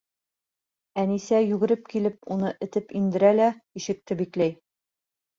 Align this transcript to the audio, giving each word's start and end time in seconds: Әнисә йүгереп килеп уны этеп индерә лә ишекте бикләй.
Әнисә 1.01 1.41
йүгереп 1.49 1.83
килеп 1.91 2.31
уны 2.35 2.49
этеп 2.67 2.95
индерә 3.01 3.29
лә 3.41 3.51
ишекте 3.81 4.19
бикләй. 4.23 4.55